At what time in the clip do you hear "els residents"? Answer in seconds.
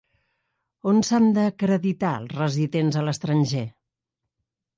2.23-2.99